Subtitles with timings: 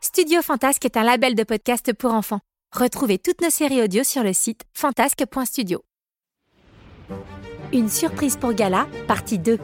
[0.00, 2.40] Studio Fantasque est un label de podcast pour enfants.
[2.74, 5.82] Retrouvez toutes nos séries audio sur le site fantasque.studio.
[7.72, 9.58] Une surprise pour Gala, partie 2.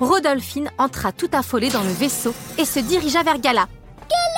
[0.00, 3.38] Rodolphine entra tout affolée dans le vaisseau et se dirigea vers.
[3.38, 3.66] Gala,
[4.08, 4.35] Gala,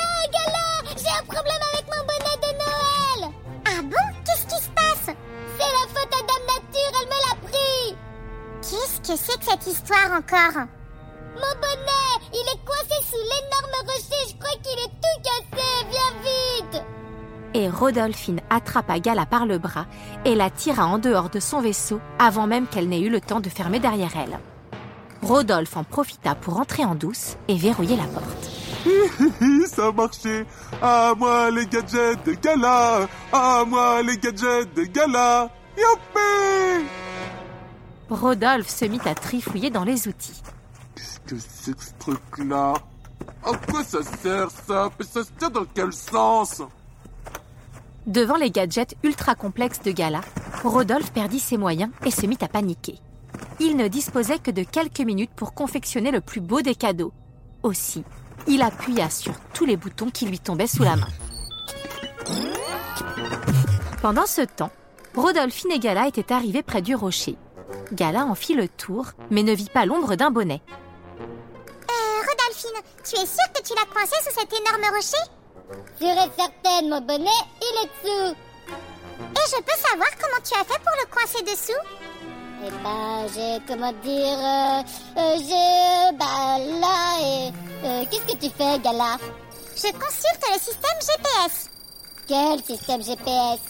[9.02, 10.64] Qu'est-ce que c'est que cette histoire encore?
[11.34, 16.22] Mon bonnet, il est coincé sous l'énorme rocher, je crois qu'il est tout cassé, viens
[16.22, 16.82] vite!
[17.54, 19.86] Et Rodolphine attrapa Gala par le bras
[20.24, 23.40] et la tira en dehors de son vaisseau avant même qu'elle n'ait eu le temps
[23.40, 24.38] de fermer derrière elle.
[25.22, 28.50] Rodolphe en profita pour entrer en douce et verrouiller la porte.
[29.68, 30.44] Ça a marché.
[30.82, 33.08] À moi les gadgets de gala.
[33.32, 35.50] À moi les gadgets de gala.
[35.76, 36.57] Youpi
[38.10, 40.42] Rodolphe se mit à trifouiller dans les outils.
[40.94, 42.74] Qu'est-ce que c'est que ce truc-là?
[43.44, 44.90] À quoi ça sert ça?
[44.98, 46.62] Mais ça se tient dans quel sens?
[48.06, 50.22] Devant les gadgets ultra complexes de Gala,
[50.64, 52.98] Rodolphe perdit ses moyens et se mit à paniquer.
[53.60, 57.12] Il ne disposait que de quelques minutes pour confectionner le plus beau des cadeaux.
[57.62, 58.04] Aussi,
[58.46, 61.08] il appuya sur tous les boutons qui lui tombaient sous la main.
[64.00, 64.70] Pendant ce temps,
[65.14, 67.36] Rodolphine et Gala étaient arrivés près du rocher.
[67.92, 70.60] Gala en fit le tour, mais ne vit pas l'ombre d'un bonnet.
[71.20, 75.24] Euh, Rodolphine, tu es sûre que tu l'as coincé sous cet énorme rocher?
[75.98, 78.36] Sûre et certaine, mon bonnet, il est dessous.
[79.20, 81.82] Et je peux savoir comment tu as fait pour le coincer dessous?
[82.66, 84.82] Eh ben, j'ai, comment dire, euh,
[85.16, 87.52] euh, j'ai, bah là, et...
[87.84, 89.16] euh, qu'est-ce que tu fais, Gala?
[89.76, 91.70] Je consulte le système GPS.
[92.26, 93.60] Quel système GPS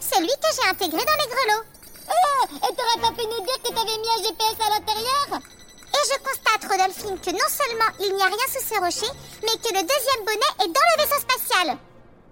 [0.00, 1.64] Celui que j'ai intégré dans les grelots.
[2.08, 6.04] Ah, et t'aurais pas pu nous dire que t'avais mis un GPS à l'intérieur Et
[6.10, 9.12] je constate, Rodolphine, que non seulement il n'y a rien sous ce rocher,
[9.42, 11.78] mais que le deuxième bonnet est dans le vaisseau spatial.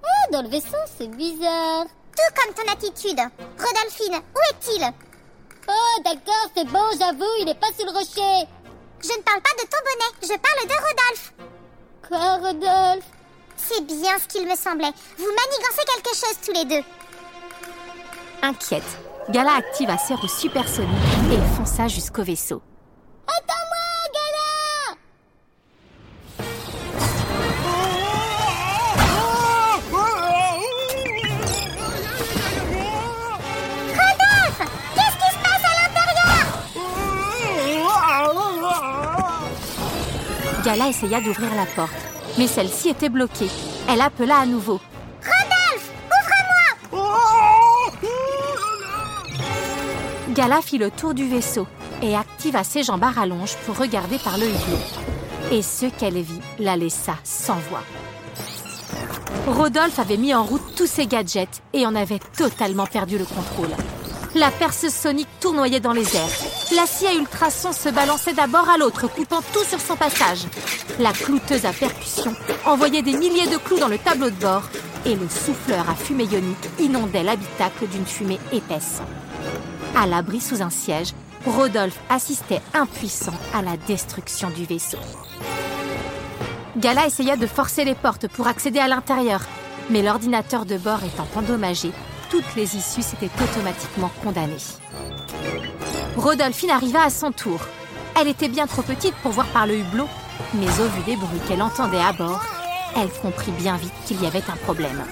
[0.02, 1.86] Ah, dans le vaisseau, c'est bizarre.
[2.16, 3.20] Tout comme ton attitude.
[3.58, 4.92] Rodolphine, où est-il?
[5.66, 8.46] Oh, d'accord, c'est bon, j'avoue, il est pas sous le rocher.
[9.02, 11.32] Je ne parle pas de ton bonnet, je parle de Rodolphe.
[12.08, 13.04] Quoi, Rodolphe?
[13.56, 14.92] C'est bien ce qu'il me semblait.
[15.16, 16.84] Vous manigancez quelque chose tous les deux.
[18.42, 18.82] Inquiète,
[19.30, 20.90] Gala activa ses roues supersoniques
[21.32, 22.60] et fonça jusqu'au vaisseau.
[23.26, 24.98] Attends-moi, Gala
[33.92, 34.62] Rodolphe
[34.94, 36.46] Qu'est-ce qui se passe à l'intérieur?
[40.64, 41.92] Gala essaya d'ouvrir la porte,
[42.38, 43.50] mais celle-ci était bloquée.
[43.88, 44.80] Elle appela à nouveau.
[50.34, 51.64] Gala fit le tour du vaisseau
[52.02, 55.52] et activa ses jambes à rallonge pour regarder par le hublot.
[55.52, 57.84] Et ce qu'elle vit la laissa sans voix.
[59.46, 63.76] Rodolphe avait mis en route tous ses gadgets et en avait totalement perdu le contrôle.
[64.34, 66.42] La perceuse sonique tournoyait dans les airs.
[66.74, 70.46] La scie à ultrasons se balançait d'abord à l'autre, coupant tout sur son passage.
[70.98, 72.34] La clouteuse à percussion
[72.66, 74.64] envoyait des milliers de clous dans le tableau de bord
[75.06, 79.00] et le souffleur à fumée ionique inondait l'habitacle d'une fumée épaisse.
[79.96, 81.12] À l'abri sous un siège,
[81.46, 84.98] Rodolphe assistait impuissant à la destruction du vaisseau.
[86.76, 89.40] Gala essaya de forcer les portes pour accéder à l'intérieur,
[89.90, 91.92] mais l'ordinateur de bord étant endommagé,
[92.30, 94.56] toutes les issues s'étaient automatiquement condamnées.
[96.16, 97.60] Rodolphine arriva à son tour.
[98.20, 100.08] Elle était bien trop petite pour voir par le hublot,
[100.54, 102.42] mais au vu des bruits qu'elle entendait à bord,
[102.96, 105.04] elle comprit bien vite qu'il y avait un problème.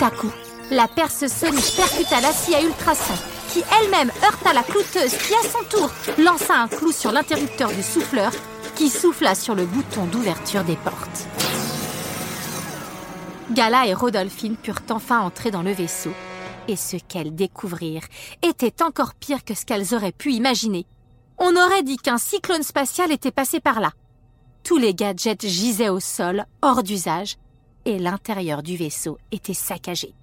[0.00, 0.32] Tout coup,
[0.70, 3.20] la perce sonique percuta la scie à ultrasons,
[3.50, 7.82] qui elle-même heurta la clouteuse qui, à son tour, lança un clou sur l'interrupteur du
[7.82, 8.32] souffleur,
[8.76, 11.26] qui souffla sur le bouton d'ouverture des portes.
[13.50, 16.12] Gala et Rodolphine purent enfin entrer dans le vaisseau,
[16.66, 18.08] et ce qu'elles découvrirent
[18.40, 20.86] était encore pire que ce qu'elles auraient pu imaginer.
[21.36, 23.92] On aurait dit qu'un cyclone spatial était passé par là.
[24.64, 27.36] Tous les gadgets gisaient au sol, hors d'usage,
[27.84, 30.14] et l'intérieur du vaisseau était saccagé.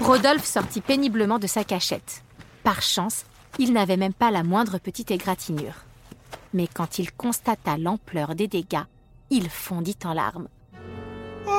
[0.00, 2.22] Rodolphe sortit péniblement de sa cachette.
[2.62, 3.24] Par chance,
[3.58, 5.84] il n'avait même pas la moindre petite égratignure.
[6.54, 8.84] Mais quand il constata l'ampleur des dégâts,
[9.30, 10.48] il fondit en larmes.
[11.46, 11.50] Oh,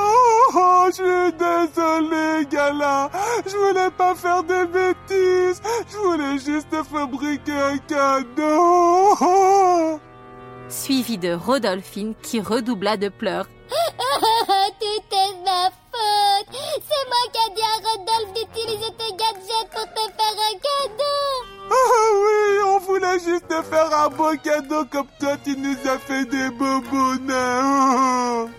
[0.55, 3.09] oh, je suis désolé, Gala.
[3.45, 5.61] Je voulais pas faire des bêtises.
[5.91, 9.15] Je voulais juste fabriquer un cadeau.
[10.69, 13.47] Suivi de Rodolphine qui redoubla de pleurs.
[14.77, 16.55] Tout est ma faute.
[16.87, 21.21] C'est moi qui ai dit à Rodolphe d'utiliser tes gadgets pour te faire un cadeau.
[21.71, 25.97] Ah oui, on voulait juste te faire un beau cadeau comme toi tu nous as
[25.97, 27.61] fait des bobonets.
[27.63, 28.49] Oh.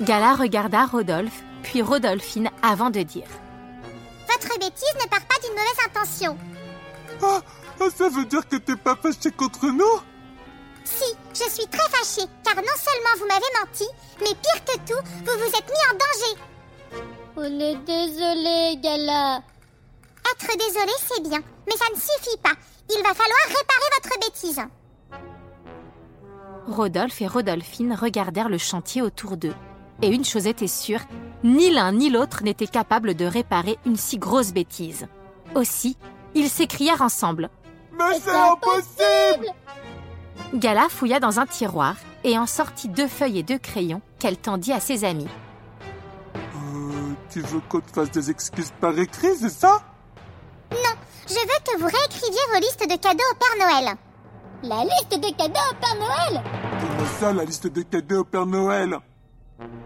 [0.00, 3.28] Gala regarda Rodolphe, puis Rodolphine avant de dire.
[4.26, 6.36] Votre bêtise ne part pas d'une mauvaise intention.
[7.22, 7.40] Ah,
[7.80, 10.02] ah, ça veut dire que t'es pas fâché contre nous?
[10.88, 13.86] Si, je suis très fâchée, car non seulement vous m'avez menti,
[14.20, 16.34] mais pire que tout, vous vous êtes mis en danger.
[17.36, 19.42] On est désolé, Gala.
[20.32, 22.54] Être désolé, c'est bien, mais ça ne suffit pas.
[22.88, 24.60] Il va falloir réparer votre bêtise.
[26.66, 29.54] Rodolphe et Rodolphine regardèrent le chantier autour d'eux.
[30.00, 31.00] Et une chose était sûre,
[31.44, 35.06] ni l'un ni l'autre n'était capable de réparer une si grosse bêtise.
[35.54, 35.98] Aussi,
[36.34, 37.50] ils s'écrièrent ensemble.
[37.92, 39.52] Mais c'est impossible
[40.54, 44.72] Gala fouilla dans un tiroir et en sortit deux feuilles et deux crayons qu'elle tendit
[44.72, 45.28] à ses amis.
[46.34, 49.80] Euh, Tu veux qu'on te fasse des excuses par écrit, c'est ça?
[50.72, 50.94] Non,
[51.26, 53.96] je veux que vous réécriviez vos listes de cadeaux au Père Noël.
[54.62, 56.42] La liste de cadeaux au Père Noël?
[56.80, 58.98] Comment ça, la liste de cadeaux au Père Noël?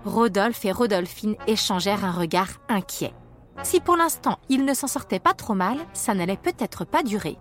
[0.04, 3.14] Rodolphe et Rodolphine échangèrent un regard inquiet.
[3.62, 7.36] Si pour l'instant ils ne s'en sortaient pas trop mal, ça n'allait peut-être pas durer.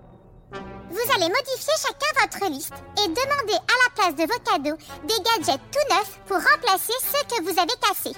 [0.92, 4.78] Vous allez modifier chacun votre liste et demander à la place de vos cadeaux
[5.08, 8.18] des gadgets tout neufs pour remplacer ceux que vous avez cassés.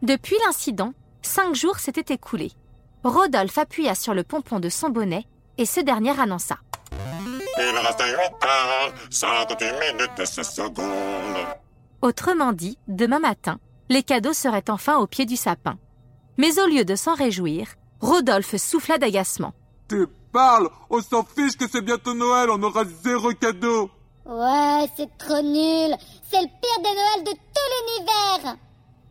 [0.00, 2.52] Depuis l'incident, cinq jours s'étaient écoulés.
[3.04, 5.24] Rodolphe appuya sur le pompon de son bonnet
[5.58, 6.56] et ce dernier annonça.
[7.58, 11.46] Il reste 8 heures, 58 minutes et 16 secondes.
[12.00, 13.58] Autrement dit, demain matin,
[13.90, 15.76] les cadeaux seraient enfin au pied du sapin.
[16.38, 17.66] Mais au lieu de s'en réjouir,
[18.00, 19.52] Rodolphe souffla d'agacement.
[19.88, 23.90] Tu parles On s'en fiche que c'est bientôt Noël, on aura zéro cadeau
[24.26, 25.96] Ouais, c'est trop nul.
[26.30, 28.56] C'est le pire des Noëls de tout l'univers.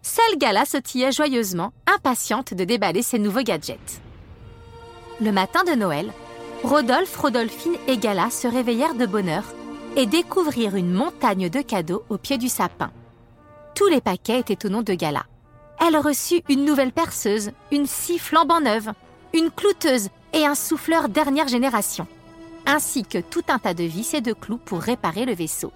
[0.04, 4.00] Seule Gala sautillait joyeusement, impatiente de déballer ses nouveaux gadgets.
[5.20, 6.14] Le matin de Noël,
[6.64, 9.52] Rodolphe, Rodolphine et Gala se réveillèrent de bonne heure
[9.96, 12.92] et découvrirent une montagne de cadeaux au pied du sapin.
[13.76, 15.24] Tous les paquets étaient au nom de Gala.
[15.80, 18.92] Elle reçut une nouvelle perceuse, une scie flambant neuve,
[19.34, 22.08] une clouteuse et un souffleur dernière génération,
[22.66, 25.72] ainsi que tout un tas de vis et de clous pour réparer le vaisseau.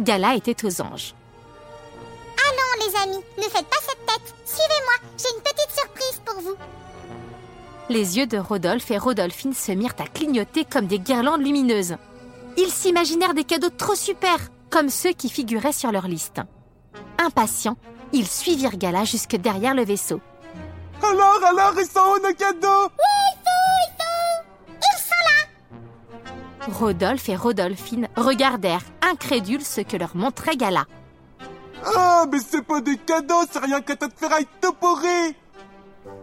[0.00, 1.14] Gala était aux anges.
[2.48, 4.34] Allons, les amis, ne faites pas cette tête.
[4.44, 6.56] Suivez-moi, j'ai une petite surprise pour vous.
[7.88, 11.96] Les yeux de Rodolphe et Rodolphine se mirent à clignoter comme des guirlandes lumineuses.
[12.56, 14.38] Ils s'imaginèrent des cadeaux trop super,
[14.70, 16.40] comme ceux qui figuraient sur leur liste.
[17.18, 17.76] Impatients,
[18.12, 20.20] ils suivirent Gala jusque derrière le vaisseau.
[21.02, 22.90] Alors, alors, ils sont où nos cadeaux?
[24.68, 26.72] Ils sont là.
[26.72, 30.84] Rodolphe et Rodolphine regardèrent incrédules ce que leur montrait Gala.
[31.84, 35.36] Ah, mais c'est pas des cadeaux, c'est rien qu'un tas de ferraille tout pourri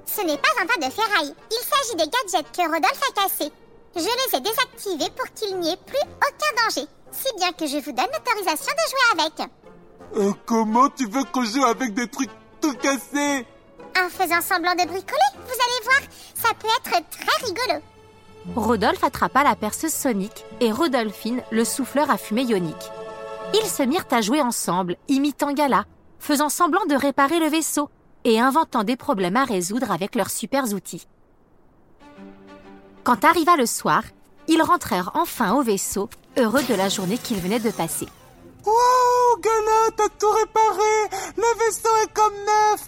[0.06, 1.34] Ce n'est pas un tas de ferraille.
[1.52, 3.52] Il s'agit des gadgets que Rodolphe a cassés.
[3.96, 6.88] Je les ai désactivés pour qu'il n'y ait plus aucun danger.
[7.12, 9.50] Si bien que je vous donne l'autorisation de jouer avec.
[10.16, 12.30] Euh, Comment tu veux qu'on joue avec des trucs
[12.62, 13.46] tout cassés
[13.98, 16.02] En faisant semblant de bricoler, vous allez voir,
[16.36, 17.84] ça peut être très rigolo.
[18.56, 22.92] Rodolphe attrapa la perceuse sonique et Rodolphine le souffleur à fumée ionique.
[23.54, 25.86] Ils se mirent à jouer ensemble, imitant Gala,
[26.20, 27.90] faisant semblant de réparer le vaisseau
[28.24, 31.08] et inventant des problèmes à résoudre avec leurs super outils.
[33.04, 34.04] Quand arriva le soir,
[34.48, 38.08] ils rentrèrent enfin au vaisseau, heureux de la journée qu'ils venaient de passer.
[38.66, 42.86] Wow, Gala, t'as tout réparé Le vaisseau est comme neuf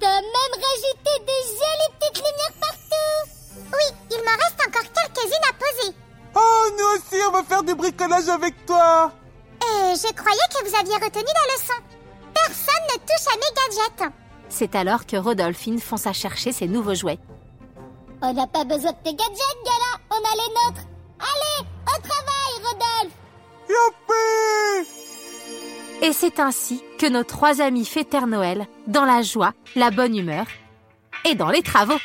[0.00, 3.30] T'as même rajouté des jolies petites lumières partout.
[3.56, 5.96] Oui, il m'en reste encore quelques-unes à poser.
[6.34, 9.12] Oh, nous aussi, on va faire du bricolage avec toi
[9.60, 11.78] Et je croyais que vous aviez retenu la leçon.
[12.34, 14.12] Personne ne touche à mes gadgets.
[14.48, 17.20] C'est alors que Rodolphine fonça chercher ses nouveaux jouets.
[18.22, 20.00] On n'a pas besoin de tes gadgets, Gala.
[20.10, 20.86] On a les nôtres.
[21.20, 22.31] Allez, au travail.
[26.02, 30.16] Et c'est ainsi que nos trois amis fêtent Père Noël dans la joie, la bonne
[30.16, 30.46] humeur
[31.24, 31.98] et dans les travaux.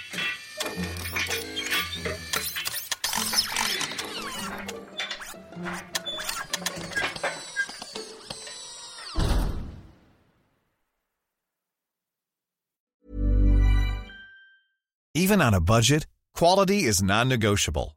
[15.15, 16.05] Even on a budget,
[16.35, 17.96] quality is non-negotiable.